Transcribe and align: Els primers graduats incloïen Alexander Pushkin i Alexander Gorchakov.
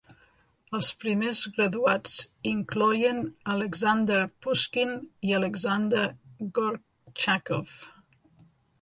Els 0.77 0.87
primers 1.03 1.41
graduats 1.57 2.15
incloïen 2.53 3.21
Alexander 3.57 4.19
Pushkin 4.47 4.99
i 5.31 5.39
Alexander 5.43 6.05
Gorchakov. 6.59 7.81